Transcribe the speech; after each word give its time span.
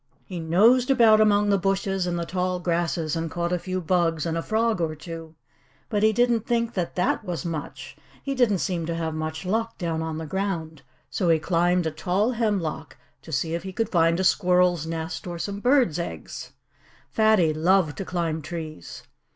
He 0.25 0.39
nosed 0.39 0.89
about 0.89 1.21
among 1.21 1.51
the 1.51 1.59
bushes 1.59 2.07
and 2.07 2.17
the 2.17 2.25
tall 2.25 2.59
grasses 2.59 3.15
and 3.15 3.29
caught 3.29 3.51
a 3.53 3.59
few 3.59 3.79
bugs 3.79 4.25
and 4.25 4.35
a 4.35 4.41
frog 4.41 4.81
or 4.81 4.95
two. 4.95 5.35
But 5.89 6.01
he 6.01 6.11
didn't 6.11 6.47
think 6.47 6.73
that 6.73 6.95
THAT 6.95 7.23
was 7.23 7.45
much. 7.45 7.95
He 8.23 8.33
didn't 8.33 8.57
seem 8.65 8.87
to 8.87 8.95
have 8.95 9.13
much 9.13 9.45
luck, 9.45 9.77
down 9.77 10.01
on 10.01 10.17
the 10.17 10.25
ground. 10.25 10.81
So 11.11 11.29
he 11.29 11.37
climbed 11.37 11.85
a 11.85 11.91
tall 11.91 12.31
hemlock, 12.31 12.97
to 13.21 13.31
see 13.31 13.53
if 13.53 13.61
he 13.61 13.71
could 13.73 13.89
find 13.89 14.19
a 14.19 14.23
squirrel's 14.23 14.87
nest, 14.87 15.27
or 15.27 15.37
some 15.37 15.59
bird's 15.59 15.99
eggs. 15.99 16.53
Fatty 17.11 17.53
loved 17.53 17.95
to 17.99 18.03
climb 18.03 18.41
trees. 18.41 19.03